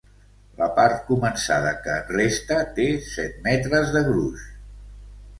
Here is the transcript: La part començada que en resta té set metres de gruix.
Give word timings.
La 0.59 0.67
part 0.77 1.01
començada 1.09 1.73
que 1.83 1.97
en 2.03 2.09
resta 2.15 2.57
té 2.79 2.87
set 3.09 3.35
metres 3.49 3.93
de 3.97 4.03
gruix. 4.09 4.47